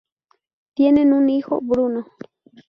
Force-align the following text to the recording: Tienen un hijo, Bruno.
Tienen 0.73 1.13
un 1.13 1.29
hijo, 1.29 1.61
Bruno. 1.61 2.07